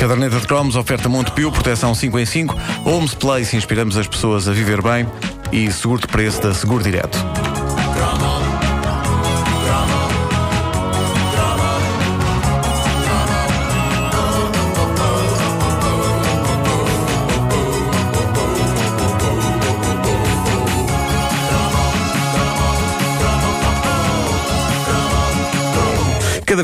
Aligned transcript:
Caderneta 0.00 0.40
de 0.40 0.46
cromos, 0.46 0.76
oferta 0.76 1.10
Montepio, 1.10 1.52
proteção 1.52 1.94
5 1.94 2.18
em 2.18 2.24
5, 2.24 2.56
Homes 2.86 3.12
Place, 3.12 3.54
inspiramos 3.54 3.98
as 3.98 4.08
pessoas 4.08 4.48
a 4.48 4.52
viver 4.52 4.80
bem 4.80 5.06
e 5.52 5.70
seguro 5.70 6.00
de 6.00 6.06
preço 6.06 6.40
da 6.40 6.54
Seguro 6.54 6.82
Direto. 6.82 7.18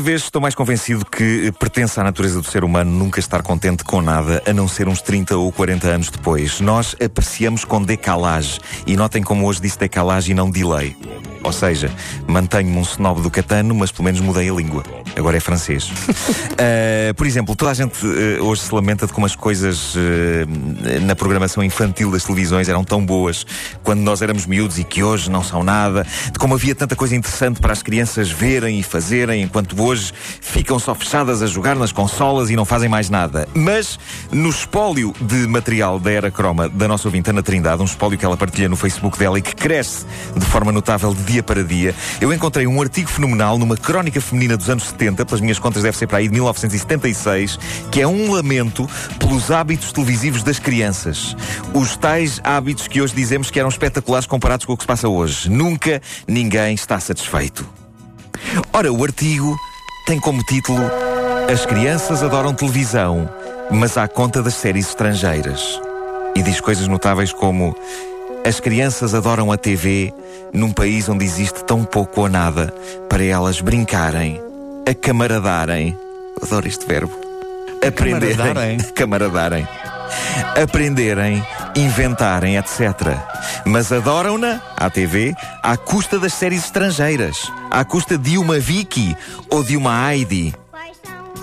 Vez 0.07 0.21
estou 0.21 0.41
mais 0.41 0.55
convencido 0.55 1.05
que 1.05 1.51
pertence 1.59 1.99
à 1.99 2.03
natureza 2.03 2.39
do 2.39 2.47
ser 2.47 2.63
humano 2.63 2.89
nunca 2.89 3.19
estar 3.19 3.41
contente 3.41 3.83
com 3.83 4.01
nada, 4.01 4.41
a 4.47 4.53
não 4.53 4.65
ser 4.65 4.87
uns 4.87 5.01
30 5.01 5.35
ou 5.35 5.51
40 5.51 5.85
anos 5.85 6.09
depois. 6.09 6.61
Nós 6.61 6.95
apreciamos 7.03 7.65
com 7.65 7.83
decalage. 7.83 8.57
E 8.85 8.95
notem 8.95 9.21
como 9.21 9.45
hoje 9.45 9.59
disse 9.59 9.77
decalage 9.77 10.31
e 10.31 10.33
não 10.33 10.49
delay. 10.49 10.95
Ou 11.43 11.51
seja, 11.51 11.91
mantenho-me 12.25 12.77
um 12.77 12.81
snob 12.81 13.21
do 13.21 13.29
catano, 13.29 13.75
mas 13.75 13.91
pelo 13.91 14.05
menos 14.05 14.21
mudei 14.21 14.49
a 14.49 14.53
língua. 14.53 14.83
Agora 15.15 15.37
é 15.37 15.39
francês. 15.39 15.89
uh, 15.89 17.13
por 17.15 17.25
exemplo, 17.25 17.55
toda 17.55 17.71
a 17.71 17.73
gente 17.73 18.05
uh, 18.05 18.43
hoje 18.45 18.61
se 18.61 18.73
lamenta 18.73 19.07
de 19.07 19.13
como 19.13 19.25
as 19.25 19.35
coisas 19.35 19.95
uh, 19.95 19.99
na 21.01 21.15
programação 21.15 21.63
infantil 21.63 22.11
das 22.11 22.23
televisões 22.23 22.69
eram 22.69 22.83
tão 22.83 23.05
boas 23.05 23.45
quando 23.83 24.01
nós 24.01 24.21
éramos 24.21 24.45
miúdos 24.45 24.77
e 24.77 24.83
que 24.83 25.03
hoje 25.03 25.29
não 25.29 25.43
são 25.43 25.63
nada. 25.63 26.05
De 26.31 26.39
como 26.39 26.53
havia 26.53 26.75
tanta 26.75 26.95
coisa 26.95 27.15
interessante 27.15 27.59
para 27.59 27.73
as 27.73 27.81
crianças 27.81 28.29
verem 28.29 28.79
e 28.79 28.83
fazerem, 28.83 29.41
enquanto 29.43 29.81
hoje 29.81 29.96
ficam 30.41 30.79
só 30.79 30.93
fechadas 30.93 31.41
a 31.41 31.47
jogar 31.47 31.75
nas 31.75 31.91
consolas 31.91 32.49
e 32.49 32.55
não 32.55 32.65
fazem 32.65 32.89
mais 32.89 33.09
nada. 33.09 33.47
Mas 33.53 33.99
no 34.31 34.49
espólio 34.49 35.13
de 35.19 35.47
material 35.47 35.99
da 35.99 36.11
Era 36.11 36.31
Croma 36.31 36.69
da 36.69 36.87
nossa 36.87 37.07
ouvinte 37.07 37.29
Ana 37.29 37.43
Trindade, 37.43 37.81
um 37.81 37.85
espólio 37.85 38.17
que 38.17 38.25
ela 38.25 38.37
partilha 38.37 38.69
no 38.69 38.75
Facebook 38.75 39.17
dela 39.17 39.39
e 39.39 39.41
que 39.41 39.55
cresce 39.55 40.05
de 40.35 40.45
forma 40.45 40.71
notável 40.71 41.13
de 41.13 41.23
dia 41.23 41.43
para 41.43 41.63
dia, 41.63 41.95
eu 42.21 42.31
encontrei 42.31 42.67
um 42.67 42.81
artigo 42.81 43.09
fenomenal 43.09 43.57
numa 43.57 43.75
crónica 43.75 44.21
feminina 44.21 44.55
dos 44.55 44.69
anos 44.69 44.83
70 44.83 45.07
70, 45.07 45.25
pelas 45.25 45.41
minhas 45.41 45.59
contas 45.59 45.83
deve 45.83 45.97
ser 45.97 46.07
para 46.07 46.17
aí 46.17 46.27
de 46.27 46.33
1976, 46.33 47.59
que 47.91 48.01
é 48.01 48.07
um 48.07 48.31
lamento 48.31 48.89
pelos 49.19 49.51
hábitos 49.51 49.91
televisivos 49.91 50.43
das 50.43 50.59
crianças. 50.59 51.35
Os 51.73 51.95
tais 51.95 52.41
hábitos 52.43 52.87
que 52.87 53.01
hoje 53.01 53.15
dizemos 53.15 53.49
que 53.49 53.59
eram 53.59 53.69
espetaculares 53.69 54.27
comparados 54.27 54.65
com 54.65 54.73
o 54.73 54.77
que 54.77 54.83
se 54.83 54.87
passa 54.87 55.07
hoje. 55.07 55.49
Nunca 55.49 56.01
ninguém 56.27 56.73
está 56.73 56.99
satisfeito. 56.99 57.67
Ora, 58.71 58.91
o 58.91 59.03
artigo 59.03 59.57
tem 60.07 60.19
como 60.21 60.41
título 60.41 60.79
As 61.53 61.65
crianças 61.65 62.23
adoram 62.23 62.53
televisão, 62.53 63.29
mas 63.69 63.97
à 63.97 64.07
conta 64.07 64.41
das 64.41 64.53
séries 64.53 64.87
estrangeiras. 64.87 65.81
E 66.33 66.41
diz 66.41 66.61
coisas 66.61 66.87
notáveis 66.87 67.33
como 67.33 67.75
as 68.45 68.61
crianças 68.61 69.13
adoram 69.13 69.51
a 69.51 69.57
TV 69.57 70.13
num 70.53 70.71
país 70.71 71.09
onde 71.09 71.25
existe 71.25 71.61
tão 71.65 71.83
pouco 71.83 72.21
ou 72.21 72.29
nada 72.29 72.73
para 73.09 73.21
elas 73.21 73.59
brincarem 73.59 74.41
a 74.89 74.93
camaradarem. 74.93 75.97
Adoro 76.41 76.65
este 76.69 76.85
verbo. 76.85 77.13
Aprenderem. 77.85 78.77
Camaradarem. 78.95 79.67
Aprenderem, 80.63 81.45
inventarem, 81.77 82.57
etc. 82.57 83.17
Mas 83.65 83.91
adoram-na, 83.91 84.61
à 84.75 84.89
TV, 84.89 85.35
à 85.61 85.77
custa 85.77 86.19
das 86.19 86.33
séries 86.33 86.65
estrangeiras. 86.65 87.51
À 87.69 87.85
custa 87.85 88.17
de 88.17 88.37
uma 88.37 88.59
Vicky 88.59 89.15
ou 89.49 89.63
de 89.63 89.77
uma 89.77 90.11
Heidi. 90.11 90.53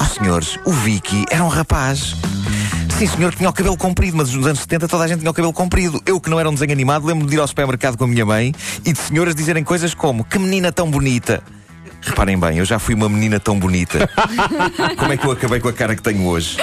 Oh, 0.00 0.04
senhores, 0.04 0.58
o 0.64 0.72
Vicky 0.72 1.24
era 1.30 1.44
um 1.44 1.48
rapaz. 1.48 2.16
Sim, 2.98 3.06
senhor, 3.06 3.34
tinha 3.34 3.48
o 3.48 3.52
cabelo 3.52 3.76
comprido, 3.76 4.16
mas 4.16 4.32
nos 4.32 4.46
anos 4.46 4.60
70 4.60 4.88
toda 4.88 5.04
a 5.04 5.08
gente 5.08 5.20
tinha 5.20 5.30
o 5.30 5.34
cabelo 5.34 5.52
comprido. 5.52 6.00
Eu, 6.06 6.20
que 6.20 6.30
não 6.30 6.38
era 6.38 6.48
um 6.48 6.52
desenho 6.52 6.72
animado, 6.72 7.06
lembro-me 7.06 7.28
de 7.28 7.36
ir 7.36 7.40
ao 7.40 7.46
supermercado 7.46 7.96
com 7.96 8.04
a 8.04 8.06
minha 8.06 8.24
mãe 8.24 8.54
e 8.84 8.92
de 8.92 8.98
senhoras 8.98 9.34
dizerem 9.34 9.62
coisas 9.64 9.94
como: 9.94 10.24
Que 10.24 10.38
menina 10.38 10.72
tão 10.72 10.90
bonita! 10.90 11.42
Reparem 12.04 12.38
bem, 12.38 12.58
eu 12.58 12.64
já 12.64 12.78
fui 12.78 12.94
uma 12.94 13.08
menina 13.08 13.40
tão 13.40 13.58
bonita. 13.58 14.08
Como 14.96 15.12
é 15.12 15.16
que 15.16 15.26
eu 15.26 15.30
acabei 15.30 15.60
com 15.60 15.68
a 15.68 15.72
cara 15.72 15.96
que 15.96 16.02
tenho 16.02 16.26
hoje? 16.26 16.58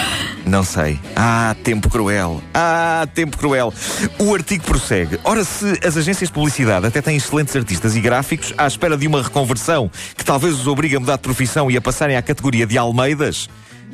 Não 0.46 0.63
sei. 0.63 1.00
Ah, 1.16 1.56
tempo 1.63 1.90
cruel. 1.90 2.41
Ah, 2.53 3.07
tempo 3.13 3.38
cruel. 3.38 3.74
O 4.19 4.34
artigo 4.34 4.63
prossegue. 4.63 5.19
Ora, 5.24 5.44
se 5.44 5.79
as 5.85 5.97
agências 5.97 6.29
de 6.29 6.34
publicidade 6.34 6.85
até 6.85 7.02
têm 7.02 7.18
excelentes 7.18 7.56
artistas 7.56 7.96
e 7.96 8.02
gráficos, 8.02 8.53
à 8.57 8.68
espera 8.68 8.97
de 8.97 9.07
uma 9.07 9.22
reconversão 9.22 9.90
que 10.16 10.24
talvez 10.24 10.53
os 10.53 10.68
obrigue 10.68 10.96
a 10.96 11.00
mudar 11.00 11.16
de 11.16 11.22
profissão 11.22 11.69
e 11.72 11.78
a 11.78 11.81
passarem 11.81 12.16
à 12.16 12.22
categoria 12.22 12.66
de 12.66 12.78
Almeidas, 12.78 13.50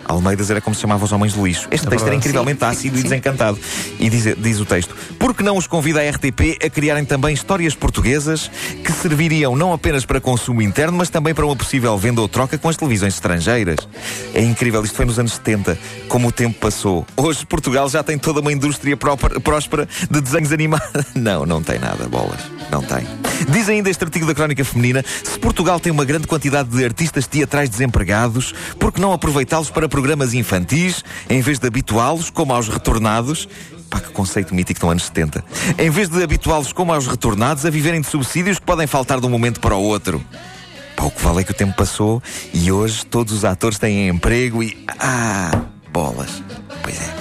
Almeidas 0.05 0.49
era 0.49 0.61
como 0.61 0.75
se 0.75 0.81
chamava 0.81 1.03
os 1.03 1.11
homens 1.11 1.33
de 1.33 1.41
lixo. 1.41 1.67
Este 1.71 1.87
é 1.87 1.89
texto 1.89 2.05
era 2.05 2.15
incrivelmente 2.15 2.59
sim. 2.59 2.65
ácido 2.65 2.99
e 2.99 3.03
desencantado. 3.03 3.59
E 3.99 4.09
diz, 4.09 4.35
diz 4.37 4.59
o 4.59 4.65
texto: 4.65 4.95
Por 5.19 5.33
que 5.33 5.43
não 5.43 5.57
os 5.57 5.67
convida 5.67 6.01
a 6.01 6.09
RTP 6.09 6.63
a 6.65 6.69
criarem 6.69 7.05
também 7.05 7.33
histórias 7.33 7.75
portuguesas 7.75 8.49
que 8.83 8.91
serviriam 8.91 9.55
não 9.55 9.73
apenas 9.73 10.05
para 10.05 10.21
consumo 10.21 10.61
interno, 10.61 10.97
mas 10.97 11.09
também 11.09 11.33
para 11.33 11.45
uma 11.45 11.55
possível 11.55 11.97
venda 11.97 12.21
ou 12.21 12.27
troca 12.27 12.57
com 12.57 12.69
as 12.69 12.77
televisões 12.77 13.13
estrangeiras? 13.13 13.87
É 14.33 14.41
incrível, 14.41 14.83
isto 14.83 14.95
foi 14.95 15.05
nos 15.05 15.19
anos 15.19 15.33
70, 15.33 15.77
como 16.07 16.27
o 16.27 16.31
tempo 16.31 16.57
passou. 16.59 17.05
Hoje 17.15 17.45
Portugal 17.45 17.89
já 17.89 18.03
tem 18.03 18.17
toda 18.17 18.39
uma 18.39 18.51
indústria 18.51 18.97
próspera 18.97 19.87
de 20.09 20.21
desenhos 20.21 20.51
animados. 20.51 20.87
Não, 21.15 21.45
não 21.45 21.61
tem 21.61 21.79
nada, 21.79 22.07
bolas. 22.07 22.39
Não 22.71 22.81
tem. 22.81 23.05
Diz 23.49 23.69
ainda 23.69 23.89
este 23.89 24.03
artigo 24.03 24.25
da 24.25 24.33
Crónica 24.33 24.63
Feminina: 24.65 25.03
se 25.23 25.37
Portugal 25.39 25.79
tem 25.79 25.91
uma 25.91 26.05
grande 26.05 26.27
quantidade 26.27 26.69
de 26.69 26.83
artistas 26.83 27.27
teatrais 27.27 27.69
desempregados, 27.69 28.53
por 28.79 28.91
que 28.91 29.01
não 29.01 29.13
aproveitá-los 29.13 29.69
para 29.69 29.87
programas 29.87 30.33
infantis, 30.33 31.03
em 31.29 31.41
vez 31.41 31.59
de 31.59 31.67
habituá-los, 31.67 32.29
como 32.29 32.53
aos 32.53 32.67
retornados? 32.67 33.47
Pá, 33.89 33.99
que 33.99 34.09
conceito 34.09 34.53
mítico 34.53 34.77
estão 34.77 34.89
anos 34.89 35.05
70. 35.05 35.43
Em 35.77 35.89
vez 35.89 36.09
de 36.09 36.21
habituá-los 36.21 36.73
como 36.73 36.93
aos 36.93 37.07
retornados 37.07 37.65
a 37.65 37.69
viverem 37.69 38.01
de 38.01 38.07
subsídios 38.07 38.59
que 38.59 38.65
podem 38.65 38.85
faltar 38.85 39.19
de 39.19 39.25
um 39.25 39.29
momento 39.29 39.59
para 39.61 39.75
o 39.75 39.81
outro. 39.81 40.23
Pá, 40.95 41.05
o 41.05 41.11
que 41.11 41.21
vale 41.21 41.41
é 41.41 41.43
que 41.43 41.51
o 41.51 41.55
tempo 41.55 41.75
passou 41.75 42.21
e 42.53 42.71
hoje 42.71 43.05
todos 43.05 43.33
os 43.33 43.45
atores 43.45 43.77
têm 43.77 44.09
emprego 44.09 44.61
e. 44.61 44.77
Ah, 44.99 45.61
bolas. 45.91 46.43
Pois 46.83 46.99
é. 46.99 47.16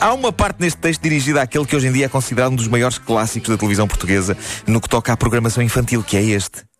Há 0.00 0.12
uma 0.12 0.32
parte 0.32 0.60
neste 0.60 0.78
texto 0.78 1.02
dirigida 1.02 1.42
àquele 1.42 1.64
que 1.64 1.76
hoje 1.76 1.86
em 1.86 1.92
dia 1.92 2.06
é 2.06 2.08
considerado 2.08 2.52
um 2.52 2.56
dos 2.56 2.68
maiores 2.68 2.98
clássicos 2.98 3.48
da 3.48 3.56
televisão 3.56 3.86
portuguesa 3.86 4.36
no 4.66 4.80
que 4.80 4.88
toca 4.88 5.12
à 5.12 5.16
programação 5.16 5.62
infantil, 5.62 6.02
que 6.02 6.16
é 6.16 6.22
este. 6.22 6.71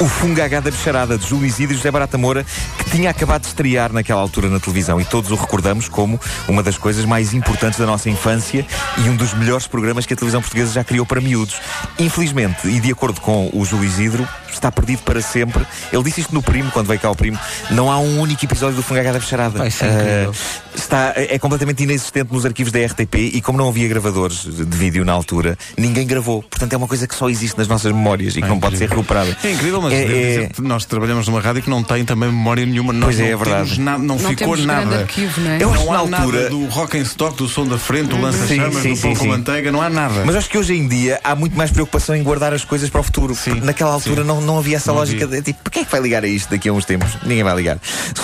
O 0.00 0.08
Fungagá 0.08 0.60
da 0.60 0.70
Bicharada, 0.70 1.16
de 1.16 1.28
Júlio 1.28 1.46
Isidro 1.46 1.74
e 1.74 1.76
José 1.76 1.90
Barata 1.90 2.18
Moura, 2.18 2.44
que 2.78 2.90
tinha 2.90 3.10
acabado 3.10 3.42
de 3.42 3.48
estrear 3.48 3.92
naquela 3.92 4.20
altura 4.20 4.48
na 4.48 4.58
televisão 4.58 5.00
e 5.00 5.04
todos 5.04 5.30
o 5.30 5.34
recordamos 5.34 5.88
como 5.88 6.20
uma 6.48 6.62
das 6.62 6.76
coisas 6.76 7.04
mais 7.04 7.32
importantes 7.32 7.78
da 7.78 7.86
nossa 7.86 8.10
infância 8.10 8.66
e 8.98 9.08
um 9.08 9.16
dos 9.16 9.32
melhores 9.34 9.66
programas 9.66 10.04
que 10.04 10.14
a 10.14 10.16
televisão 10.16 10.40
portuguesa 10.40 10.72
já 10.72 10.82
criou 10.84 11.06
para 11.06 11.20
miúdos. 11.20 11.60
Infelizmente, 11.98 12.66
e 12.66 12.80
de 12.80 12.90
acordo 12.90 13.20
com 13.20 13.50
o 13.52 13.64
Júlio 13.64 13.84
Isidro, 13.84 14.28
está 14.50 14.70
perdido 14.70 15.02
para 15.02 15.20
sempre. 15.20 15.64
Ele 15.92 16.02
disse 16.02 16.20
isto 16.20 16.34
no 16.34 16.42
Primo, 16.42 16.70
quando 16.70 16.86
veio 16.86 17.00
cá 17.00 17.08
ao 17.08 17.16
Primo. 17.16 17.38
Não 17.70 17.90
há 17.90 17.98
um 17.98 18.20
único 18.20 18.44
episódio 18.44 18.76
do 18.76 18.82
Fungagá 18.82 19.12
da 19.12 19.18
Bicharada. 19.18 19.58
Vai 19.58 19.70
ser 19.70 19.86
uh, 19.86 20.34
está, 20.74 21.12
é 21.16 21.38
completamente 21.38 21.82
inexistente 21.82 22.32
nos 22.32 22.44
arquivos 22.44 22.72
da 22.72 22.84
RTP 22.84 23.14
e 23.34 23.40
como 23.40 23.58
não 23.58 23.68
havia 23.68 23.88
gravadores 23.88 24.44
de 24.44 24.76
vídeo 24.76 25.04
na 25.04 25.12
altura, 25.12 25.56
ninguém 25.76 26.06
gravou. 26.06 26.42
Portanto, 26.42 26.72
é 26.72 26.76
uma 26.76 26.88
coisa 26.88 27.06
que 27.06 27.14
só 27.14 27.28
existe 27.28 27.56
nas 27.58 27.68
nossas 27.68 27.92
memórias 27.92 28.36
e 28.36 28.40
que 28.40 28.46
é 28.46 28.48
não 28.48 28.60
pode 28.60 28.76
ser 28.78 28.88
recuperada. 28.88 29.36
É 29.42 29.50
incrível, 29.50 29.81
mas 29.82 29.92
é, 29.92 30.44
é... 30.44 30.50
nós 30.60 30.84
trabalhamos 30.84 31.26
numa 31.26 31.40
rádio 31.40 31.62
que 31.62 31.70
não 31.70 31.82
tem 31.82 32.04
também 32.04 32.30
memória 32.30 32.64
nenhuma. 32.64 32.92
Nós 32.92 33.16
pois 33.16 33.20
é, 33.20 33.30
é 33.30 33.36
verdade. 33.36 33.80
Na, 33.80 33.98
não, 33.98 34.16
não, 34.16 34.18
ficou 34.18 34.56
nada. 34.56 35.00
Arquivo, 35.00 35.40
não, 35.40 35.50
é? 35.50 35.62
Eu 35.62 35.72
não 35.72 35.92
há 35.92 35.98
altura... 35.98 36.18
nada 36.18 36.50
do 36.50 36.66
rock 36.66 36.98
and 36.98 37.02
stock, 37.02 37.36
do 37.36 37.48
som 37.48 37.66
da 37.66 37.78
frente, 37.78 38.08
do 38.08 38.20
lança-chamas, 38.20 38.82
do 38.82 38.96
pão 38.96 39.14
com 39.14 39.26
manteiga, 39.26 39.72
não 39.72 39.82
há 39.82 39.90
nada. 39.90 40.22
Mas 40.24 40.36
acho 40.36 40.48
que 40.48 40.58
hoje 40.58 40.74
em 40.74 40.86
dia 40.86 41.20
há 41.22 41.34
muito 41.34 41.56
mais 41.56 41.70
preocupação 41.70 42.14
em 42.14 42.22
guardar 42.22 42.52
as 42.52 42.64
coisas 42.64 42.88
para 42.88 43.00
o 43.00 43.04
futuro. 43.04 43.34
Sim, 43.34 43.60
Naquela 43.60 43.92
altura 43.92 44.24
não, 44.24 44.40
não 44.40 44.58
havia 44.58 44.76
essa 44.76 44.90
não 44.90 44.98
lógica 44.98 45.24
havia. 45.24 45.42
de 45.42 45.52
tipo, 45.52 45.70
quem 45.70 45.82
é 45.82 45.84
que 45.84 45.90
vai 45.90 46.00
ligar 46.00 46.24
a 46.24 46.26
isto 46.26 46.50
daqui 46.50 46.68
a 46.68 46.72
uns 46.72 46.84
tempos? 46.84 47.16
Ninguém 47.22 47.42
vai 47.42 47.54
ligar. 47.56 47.78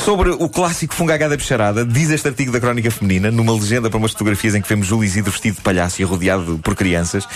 Sobre 0.05 0.31
o 0.31 0.49
clássico 0.49 0.95
Fungagá 0.95 1.29
da 1.29 1.37
Bicharada, 1.37 1.85
diz 1.85 2.11
este 2.11 2.29
artigo 2.29 2.53
da 2.53 2.61
Crónica 2.61 2.91
Feminina, 2.91 3.31
numa 3.31 3.53
legenda 3.53 3.89
para 3.89 3.99
umas 3.99 4.13
fotografias 4.13 4.55
em 4.55 4.63
que 4.63 4.69
vemos 4.69 4.87
Júlio 4.87 5.05
Isidro 5.05 5.31
vestido 5.31 5.57
de 5.57 5.61
palhaço 5.63 6.01
e 6.01 6.05
rodeado 6.05 6.59
por 6.63 6.75
crianças. 6.75 7.27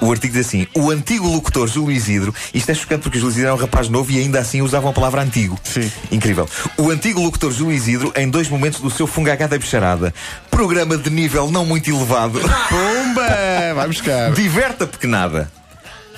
O 0.00 0.10
artigo 0.10 0.34
diz 0.34 0.46
assim: 0.46 0.66
o 0.74 0.90
antigo 0.90 1.26
locutor 1.28 1.68
Júlio 1.68 1.92
Isidro, 1.96 2.34
isto 2.52 2.70
é 2.70 2.74
chocante 2.74 3.02
porque 3.02 3.18
Júlio 3.18 3.32
Isidro 3.32 3.48
era 3.48 3.54
um 3.54 3.58
rapaz 3.58 3.69
novo 3.90 4.10
e 4.10 4.18
ainda 4.18 4.38
assim 4.38 4.62
usavam 4.62 4.90
a 4.90 4.92
palavra 4.92 5.22
antigo. 5.22 5.58
Sim. 5.64 5.90
Incrível. 6.10 6.48
O 6.76 6.90
antigo 6.90 7.20
locutor 7.20 7.52
Júlio 7.52 7.74
Isidro, 7.74 8.12
em 8.16 8.28
dois 8.28 8.48
momentos 8.48 8.80
do 8.80 8.90
seu 8.90 9.06
Fungagá 9.06 9.46
da 9.46 9.58
Bicharada, 9.58 10.12
programa 10.50 10.96
de 10.96 11.10
nível 11.10 11.50
não 11.50 11.64
muito 11.64 11.90
elevado. 11.90 12.40
Pumba! 12.40 13.74
Vai 13.74 13.86
buscar. 13.86 14.32
Diverta 14.32 14.86
pequenada. 14.86 15.50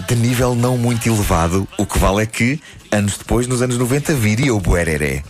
De 0.09 0.17
nível 0.17 0.55
não 0.55 0.77
muito 0.77 1.07
elevado, 1.07 1.69
o 1.79 1.87
que 1.87 1.99
vale 1.99 2.23
é 2.23 2.27
que, 2.27 2.61
anos 2.91 3.17
depois, 3.17 3.47
nos 3.47 3.63
anos 3.63 3.79
90, 3.79 4.15
viria 4.15 4.55
o 4.55 4.59
Buereré. 4.59 5.23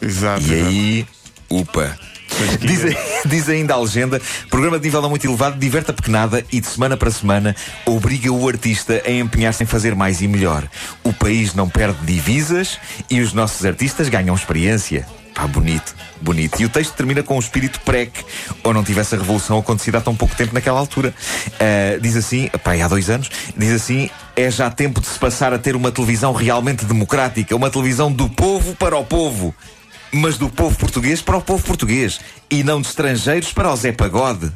Exato. 0.00 0.42
E 0.46 0.54
aí, 0.54 1.06
upa. 1.50 1.98
Diz, 2.60 2.82
diz 3.26 3.48
ainda 3.48 3.74
a 3.74 3.80
legenda: 3.80 4.20
programa 4.48 4.78
de 4.78 4.84
nível 4.84 5.02
não 5.02 5.10
muito 5.10 5.26
elevado, 5.26 5.58
diverte 5.58 5.90
a 5.90 5.94
pequenada 5.94 6.44
e 6.52 6.60
de 6.60 6.66
semana 6.66 6.96
para 6.96 7.10
semana 7.10 7.54
obriga 7.84 8.32
o 8.32 8.48
artista 8.48 9.02
a 9.06 9.10
empenhar-se 9.10 9.62
em 9.62 9.66
fazer 9.66 9.94
mais 9.94 10.20
e 10.20 10.28
melhor. 10.28 10.68
O 11.04 11.12
país 11.12 11.54
não 11.54 11.68
perde 11.68 12.04
divisas 12.04 12.78
e 13.08 13.20
os 13.20 13.32
nossos 13.32 13.64
artistas 13.64 14.08
ganham 14.08 14.34
experiência. 14.34 15.06
Pá, 15.34 15.46
bonito, 15.46 15.94
bonito. 16.20 16.60
E 16.60 16.64
o 16.64 16.68
texto 16.68 16.92
termina 16.94 17.22
com 17.22 17.36
o 17.36 17.40
espírito 17.40 17.80
prec, 17.80 18.24
ou 18.64 18.74
não 18.74 18.82
tivesse 18.82 19.14
a 19.14 19.18
revolução 19.18 19.58
acontecido 19.58 19.96
há 19.96 20.00
tão 20.00 20.14
pouco 20.14 20.34
tempo 20.34 20.52
naquela 20.52 20.78
altura. 20.78 21.14
Uh, 21.46 22.00
diz 22.00 22.16
assim, 22.16 22.48
pá, 22.64 22.74
há 22.74 22.88
dois 22.88 23.08
anos, 23.08 23.30
diz 23.56 23.70
assim: 23.72 24.10
é 24.36 24.50
já 24.50 24.70
tempo 24.70 25.00
de 25.00 25.06
se 25.06 25.18
passar 25.18 25.52
a 25.54 25.58
ter 25.58 25.76
uma 25.76 25.92
televisão 25.92 26.32
realmente 26.32 26.84
democrática, 26.84 27.54
uma 27.54 27.70
televisão 27.70 28.10
do 28.10 28.28
povo 28.28 28.74
para 28.74 28.96
o 28.96 29.04
povo. 29.04 29.54
Mas 30.12 30.36
do 30.36 30.48
povo 30.48 30.76
português 30.76 31.22
para 31.22 31.36
o 31.36 31.42
povo 31.42 31.64
português 31.64 32.20
e 32.50 32.64
não 32.64 32.80
de 32.80 32.88
estrangeiros 32.88 33.52
para 33.52 33.72
o 33.72 33.76
Zé 33.76 33.92
Pagode. 33.92 34.50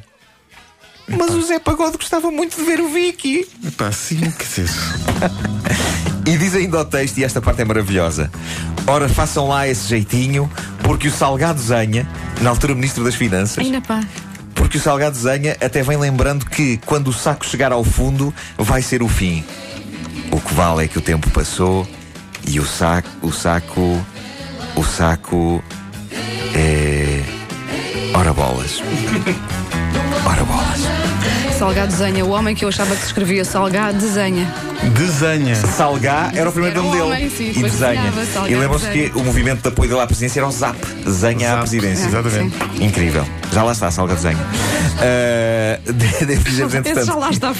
Mas 1.07 1.31
o 1.35 1.43
Zé 1.43 1.59
Pagode 1.59 1.97
gostava 1.97 2.31
muito 2.31 2.57
de 2.57 2.63
ver 2.65 2.81
o 2.81 2.89
Vicky. 2.89 3.47
Epá, 3.65 3.93
sim, 3.93 4.31
que 4.31 4.45
dizer. 4.45 4.69
E 6.27 6.39
diz 6.39 6.55
ainda 6.55 6.81
o 6.81 6.85
texto, 6.87 7.19
e 7.19 7.25
esta 7.25 7.41
parte 7.41 7.61
é 7.61 7.65
maravilhosa. 7.67 8.31
Ora, 8.87 9.11
façam 9.11 9.47
lá 9.47 9.69
esse 9.69 9.87
jeitinho, 9.87 10.51
porque 10.83 11.09
o 11.09 11.13
Salgado 11.13 11.61
Zenha, 11.61 12.09
na 12.41 12.49
altura 12.49 12.75
Ministro 12.75 13.05
das 13.05 13.15
Finanças. 13.15 13.59
Ainda 13.59 13.83
pá. 13.83 14.03
Porque 14.55 14.79
o 14.79 14.81
Salgado 14.81 15.17
Zenha 15.17 15.55
até 15.61 15.83
vem 15.83 15.99
lembrando 15.99 16.47
que 16.47 16.79
quando 16.87 17.09
o 17.09 17.13
saco 17.13 17.45
chegar 17.45 17.73
ao 17.73 17.85
fundo, 17.85 18.33
vai 18.57 18.81
ser 18.81 19.03
o 19.03 19.09
fim. 19.09 19.45
O 20.31 20.41
que 20.41 20.55
vale 20.55 20.85
é 20.85 20.89
que 20.89 20.97
o 20.97 21.03
tempo 21.03 21.29
passou 21.29 21.87
e 22.47 22.59
o 22.59 22.65
saco, 22.65 23.09
o 23.21 23.31
saco, 23.31 24.03
o 24.77 24.83
saco 24.85 25.63
é. 26.55 27.21
Ora 28.15 28.33
bolas. 28.33 28.81
Ora 30.27 30.45
bolas. 30.45 30.81
Salgado 31.59 31.89
desenha, 31.93 32.25
o 32.25 32.31
homem 32.31 32.55
que 32.55 32.65
eu 32.65 32.69
achava 32.69 32.95
que 32.95 33.01
se 33.01 33.07
escrevia 33.07 33.45
Salgado 33.45 33.99
desenha. 33.99 34.53
Desenha. 34.97 35.55
Salgá 35.55 36.31
era 36.35 36.49
o 36.49 36.53
primeiro 36.53 36.79
Era 36.79 36.83
nome 36.87 37.01
o 37.01 37.05
dele. 37.05 37.15
homem, 37.17 37.31
sim, 37.31 37.53
e 37.57 37.63
desenha. 37.63 38.13
E 38.49 38.55
lembram-se 38.55 38.89
que 38.91 39.13
o 39.15 39.23
movimento 39.25 39.63
de 39.63 39.69
apoio 39.69 39.89
dele 39.89 40.01
à 40.03 40.07
presidência 40.07 40.41
era 40.41 40.49
o 40.49 40.51
ZAP. 40.53 40.77
Desenha 41.05 41.55
à 41.55 41.59
presidência. 41.59 42.07
Exatamente. 42.07 42.57
Incrível. 42.85 43.25
Já 43.53 43.63
lá 43.63 43.73
está, 43.73 43.91
Salgado 43.91 44.21
desenha. 44.21 44.45
Ah, 45.01 45.79
de- 45.91 46.27
Devo 46.27 46.45
dizer-vos, 46.45 46.75
Esse 46.75 47.05
já 47.05 47.15
lá 47.15 47.31
está. 47.31 47.53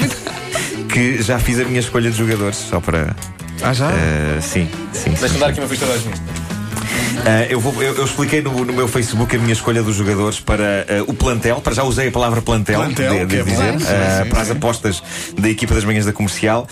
que 0.93 1.23
já 1.23 1.39
fiz 1.39 1.61
a 1.61 1.65
minha 1.65 1.81
escolha 1.81 2.11
de 2.11 2.19
jogadores, 2.19 2.57
só 2.57 2.81
para. 2.81 3.15
Ah, 3.63 3.73
já? 3.73 3.89
ah, 3.89 4.41
sim, 4.43 4.69
sim. 4.93 5.05
sim. 5.05 5.11
Deixa-me 5.13 5.41
dar 5.41 5.47
aqui 5.49 5.61
uma 5.61 5.67
vista 5.69 5.87
de 5.87 5.93
olhos 5.93 6.05
nisto. 6.07 6.44
Ah, 7.27 7.47
eu, 7.49 7.59
vou- 7.61 7.83
eu- 7.83 7.95
eu 7.95 8.05
expliquei 8.05 8.43
no, 8.43 8.65
no 8.65 8.73
meu 8.73 8.87
Facebook 8.89 9.35
a 9.35 9.39
minha 9.39 9.53
escolha 9.53 9.83
dos 9.83 9.97
jogadores 9.97 10.41
para 10.41 10.87
ah, 10.89 11.05
o 11.07 11.15
plantel. 11.15 11.61
Para 11.61 11.75
já 11.75 11.83
usei 11.83 12.09
a 12.09 12.13
palavra 12.13 12.43
plantel, 12.43 12.81
Plantel, 12.81 13.21
de- 13.21 13.25
devo 13.27 13.51
é 13.51 13.55
bom. 13.55 13.77
dizer, 13.79 13.81
Sim, 13.81 13.93
ah, 13.93 14.23
sim, 14.25 14.29
para 14.31 14.41
as 14.43 14.51
apostas 14.51 15.03
da 15.39 15.49
equipa 15.49 15.75
das 15.75 15.85
manhãs 15.85 16.05
da 16.07 16.13
comercial. 16.13 16.67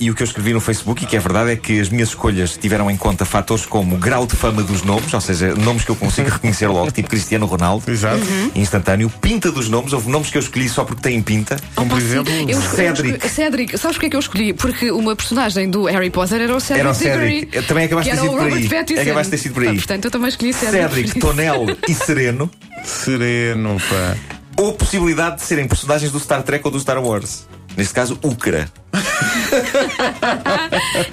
E 0.00 0.10
o 0.10 0.14
que 0.14 0.22
eu 0.22 0.26
escrevi 0.26 0.52
no 0.52 0.60
Facebook, 0.60 1.04
e 1.04 1.06
que 1.06 1.16
é 1.16 1.20
verdade, 1.20 1.50
é 1.52 1.56
que 1.56 1.80
as 1.80 1.88
minhas 1.88 2.08
escolhas 2.10 2.56
tiveram 2.56 2.90
em 2.90 2.96
conta 2.96 3.24
fatores 3.24 3.64
como 3.66 3.96
grau 3.96 4.26
de 4.26 4.36
fama 4.36 4.62
dos 4.62 4.82
nomes, 4.82 5.12
ou 5.12 5.20
seja, 5.20 5.54
nomes 5.54 5.84
que 5.84 5.90
eu 5.90 5.96
consigo 5.96 6.28
reconhecer 6.30 6.66
logo, 6.68 6.90
tipo 6.90 7.08
Cristiano 7.08 7.46
Ronaldo. 7.46 7.90
Exato. 7.90 8.20
Instantâneo, 8.54 9.10
pinta 9.20 9.50
dos 9.50 9.68
nomes, 9.68 9.92
houve 9.92 10.10
nomes 10.10 10.30
que 10.30 10.36
eu 10.38 10.42
escolhi 10.42 10.68
só 10.68 10.84
porque 10.84 11.02
têm 11.02 11.22
pinta. 11.22 11.56
Como 11.74 11.90
por 11.90 11.98
exemplo. 12.00 12.32
Eu 12.48 12.60
Cédric. 12.60 13.28
Cédric, 13.28 13.78
sabes 13.78 13.96
porque 13.96 14.06
é 14.06 14.10
que 14.10 14.16
eu 14.16 14.20
escolhi? 14.20 14.52
Porque 14.52 14.90
uma 14.90 15.14
personagem 15.16 15.70
do 15.70 15.84
Harry 15.84 16.10
Potter 16.10 16.40
era 16.40 16.54
o 16.56 16.60
Cédric 16.60 16.80
Era 16.80 16.90
o 16.90 16.98
Diggory, 16.98 17.40
Cédric. 17.40 17.62
Também 17.68 17.84
acabaste 17.86 18.10
que 18.10 18.16
de 18.16 18.26
por 18.28 18.40
aí. 18.42 19.00
Acabaste 19.00 19.30
de 19.30 19.35
ter 19.36 19.42
sido 19.42 19.54
por 19.54 19.62
aí. 19.62 19.68
Ah, 19.70 19.74
portanto, 19.74 20.04
eu 20.06 20.10
também 20.10 20.28
escolhi 20.28 20.52
Cédric. 20.52 20.82
Cédric, 20.82 21.20
Tonel 21.20 21.66
e 21.88 21.94
Sereno. 21.94 22.50
Sereno, 22.84 23.76
pá. 23.88 24.16
ou 24.56 24.72
possibilidade 24.72 25.36
de 25.36 25.42
serem 25.42 25.66
personagens 25.68 26.10
do 26.12 26.18
Star 26.20 26.42
Trek 26.42 26.64
ou 26.64 26.70
do 26.70 26.80
Star 26.80 27.02
Wars. 27.02 27.46
Neste 27.76 27.92
caso, 27.92 28.18
Ukra. 28.22 28.70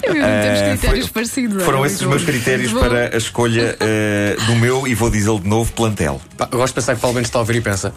Eu 0.02 0.12
o 0.12 0.14
Nuno 0.14 0.26
temos 0.26 0.58
Eh, 0.58 0.68
critérios 0.70 1.06
foi- 1.06 1.12
parecidos. 1.12 1.62
Foram 1.62 1.84
é 1.84 1.86
esses 1.88 2.00
os 2.00 2.06
meus 2.06 2.24
critérios 2.24 2.72
para 2.72 3.14
a 3.14 3.16
escolha 3.18 3.76
eh, 3.80 4.36
do 4.46 4.54
meu, 4.56 4.86
e 4.86 4.94
vou 4.94 5.10
dizê-lo 5.10 5.40
de 5.40 5.48
novo, 5.48 5.70
plantel. 5.72 6.20
Pá, 6.36 6.48
eu 6.50 6.56
gosto 6.58 6.72
de 6.72 6.76
pensar 6.80 6.94
que 6.94 7.00
Paulo 7.02 7.14
Bento 7.16 7.26
está 7.26 7.38
a 7.38 7.42
ouvir 7.42 7.56
e 7.56 7.60
pensa: 7.60 7.92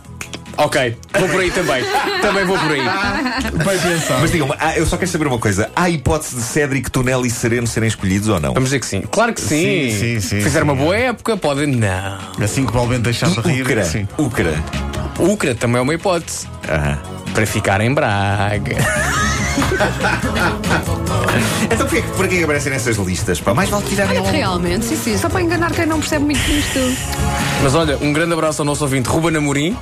Ok, 0.57 0.97
vou 1.19 1.29
por 1.29 1.39
aí 1.39 1.51
também. 1.51 1.83
também 2.21 2.45
vou 2.45 2.57
por 2.57 2.71
aí. 2.71 2.81
Bem 2.81 3.79
pensado. 3.79 4.21
Mas 4.21 4.31
digam-me, 4.31 4.53
ah, 4.59 4.75
eu 4.75 4.85
só 4.87 4.97
quero 4.97 5.09
saber 5.11 5.27
uma 5.27 5.37
coisa: 5.37 5.69
há 5.75 5.89
hipótese 5.89 6.35
de 6.35 6.41
Cédric, 6.41 6.89
Tonel 6.89 7.25
e 7.25 7.29
Sereno 7.29 7.67
serem 7.67 7.87
escolhidos 7.87 8.27
ou 8.27 8.39
não? 8.39 8.53
Vamos 8.53 8.69
dizer 8.69 8.79
que 8.79 8.85
sim. 8.87 9.01
Claro 9.11 9.33
que 9.33 9.41
sim. 9.41 9.91
Sim, 9.91 9.99
sim, 9.99 10.19
sim, 10.21 10.41
Fizeram 10.41 10.65
sim. 10.65 10.71
uma 10.73 10.75
boa 10.83 10.97
época, 10.97 11.37
podem. 11.37 11.67
Não. 11.67 12.17
Assim 12.43 12.63
que 12.65 12.71
o 12.71 12.73
Balbento 12.73 13.01
deixar 13.01 13.29
de 13.29 13.39
rir. 13.41 13.61
Ukra. 13.61 13.85
Sim. 13.85 14.07
Ukra. 14.17 14.63
Ucra 15.19 15.53
também 15.55 15.77
é 15.77 15.81
uma 15.81 15.93
hipótese. 15.93 16.47
Aham. 16.67 16.97
Para 17.33 17.45
ficar 17.45 17.79
em 17.81 17.93
Braga. 17.93 18.77
Então 21.65 21.85
porquê, 21.85 22.01
que- 22.01 22.07
porquê 22.15 22.37
que 22.37 22.43
aparecem 22.43 22.71
nessas 22.71 22.97
listas? 22.97 23.39
Pá? 23.41 23.53
Mais 23.53 23.69
vale 23.69 23.83
tirarem 23.85 24.19
Olha, 24.19 24.31
realmente, 24.31 24.85
sim, 24.85 24.95
sim. 24.95 25.17
Só 25.17 25.29
para 25.29 25.41
enganar 25.41 25.71
quem 25.71 25.85
não 25.85 25.99
percebe 25.99 26.25
muito 26.25 26.39
disto. 26.41 26.79
Mas 27.61 27.75
olha, 27.75 27.97
um 28.01 28.13
grande 28.13 28.33
abraço 28.33 28.61
ao 28.61 28.65
nosso 28.65 28.83
ouvinte 28.83 29.09
Ruben 29.09 29.35
Amorim. 29.37 29.75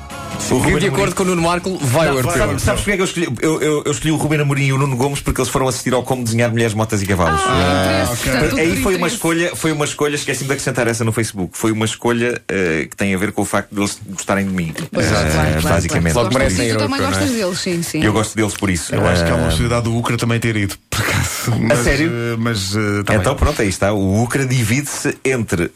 O 0.52 0.58
Ruben 0.58 0.78
de 0.78 0.86
Amorim. 0.88 0.88
acordo 0.88 1.16
com 1.16 1.24
o 1.24 1.26
Nuno 1.26 1.42
Marco, 1.42 1.78
vai 1.82 2.08
ao 2.08 2.16
europeu. 2.18 2.38
Sabe- 2.38 2.62
Sabes 2.62 2.82
porquê 2.82 2.92
é 2.92 2.96
que 2.96 3.02
eu 3.02 3.06
escolhi? 3.06 3.28
Eu, 3.42 3.62
eu- 3.62 3.84
eu 3.86 3.92
escolhi 3.92 4.12
o 4.12 4.16
Ruben 4.16 4.42
Amorim 4.42 4.66
e 4.66 4.74
o 4.74 4.78
Nuno 4.78 4.96
Gomes 4.96 5.20
porque 5.20 5.42
eles 5.42 5.50
foram 5.52 5.68
assistir 5.68 5.94
ao 5.94 6.04
Como 6.04 6.24
Desenhar 6.24 6.52
Mulheres, 6.52 6.74
Motas 6.76 7.02
e 7.02 7.06
Cavalos. 7.08 7.42
Ah, 7.46 8.06
interesse, 8.06 8.12
ok. 8.14 8.32
portanto, 8.32 8.50
tudo 8.52 8.62
Aí 8.62 8.82
foi 8.84 8.96
uma 8.96 9.08
escolha, 9.08 9.56
foi 9.56 9.72
uma 9.72 9.86
escolha, 9.86 10.16
esqueci-me 10.16 10.48
de 10.48 10.54
acrescentar 10.54 10.88
essa 10.88 11.04
no 11.04 11.12
Facebook. 11.12 11.58
Foi 11.58 11.72
uma 11.72 11.86
escolha 11.86 12.42
eh, 12.48 12.88
que 12.90 12.96
tem 12.96 13.14
a 13.14 13.18
ver 13.18 13.32
com 13.32 13.42
o 13.42 13.46
facto 13.46 13.74
de 13.74 13.82
eles 13.82 13.98
gostarem 14.08 14.46
de 14.46 14.54
mim. 14.54 14.74
Pois, 14.92 15.08
Eh, 15.08 15.10
claro, 15.10 15.32
claro, 15.32 15.62
basicamente. 15.64 16.14
claro. 16.14 16.28
Logo 16.28 16.40
merecem 16.40 16.70
Tu 16.70 16.78
também 16.78 17.00
europeu, 17.00 17.08
gostas 17.08 17.30
é? 17.30 17.34
deles, 17.44 17.60
sim, 17.60 17.82
sim. 17.84 18.04
Eu 18.04 18.14
gosto 18.14 18.36
deles 18.36 18.54
por 18.56 18.70
isso. 18.70 18.94
Eu 18.94 19.06
acho 19.08 19.24
que 19.26 19.32
há 19.32 19.36
uma 19.36 19.44
Eh, 19.46 19.50
possibilidade 19.50 19.84
do 19.86 19.98
Ucra 19.98 20.18
também 20.18 20.40
ter 20.40 20.56
ido, 20.56 20.76
por 20.90 21.02
acaso. 21.02 21.60
Mas, 21.60 21.80
sério? 21.80 22.12
eh, 22.14 22.36
Mas. 22.38 22.72
tá 23.06 23.16
Então 23.16 23.36
pronto, 23.36 23.62
aí 23.62 23.68
está. 23.70 23.94
O 23.94 24.22
Ucra 24.24 24.46
divide-se 24.46 25.18
entre 25.26 25.72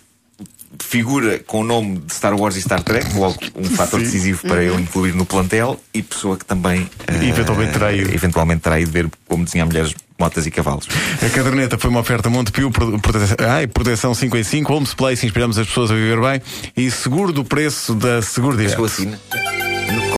figura 0.81 1.39
com 1.39 1.61
o 1.61 1.63
nome 1.63 1.97
de 1.99 2.13
Star 2.13 2.35
Wars 2.35 2.55
e 2.55 2.61
Star 2.61 2.81
Trek, 2.83 3.13
logo 3.15 3.37
um 3.55 3.63
fator 3.65 3.99
Sim. 3.99 4.05
decisivo 4.05 4.41
para 4.47 4.63
eu 4.63 4.79
incluir 4.79 5.13
no 5.13 5.25
plantel, 5.25 5.79
e 5.93 6.01
pessoa 6.03 6.37
que 6.37 6.45
também 6.45 6.89
eh, 7.07 7.25
Eventualmente 7.27 7.73
terá 7.73 7.91
ido. 7.91 8.13
eventualmente 8.13 8.61
terá 8.61 8.79
ido 8.79 8.91
ver 8.91 9.09
como 9.27 9.43
desenhar 9.45 9.67
mulheres, 9.67 9.93
motas 10.19 10.45
e 10.45 10.51
cavalos. 10.51 10.87
A 11.25 11.29
caderneta 11.29 11.77
foi 11.77 11.89
uma 11.89 11.99
oferta 12.01 12.29
Montepio, 12.29 12.69
prote- 12.71 12.99
prote- 12.99 13.43
ai, 13.43 13.67
proteção 13.67 14.13
5 14.13 14.37
em 14.37 14.43
5, 14.43 14.73
Homes 14.73 14.93
Place, 14.93 15.25
inspiramos 15.25 15.57
as 15.57 15.67
pessoas 15.67 15.91
a 15.91 15.95
viver 15.95 16.19
bem 16.19 16.41
e 16.75 16.89
seguro 16.91 17.31
do 17.31 17.43
preço 17.43 17.93
da 17.95 18.21
Seguro 18.21 18.55
Direto. 18.57 18.75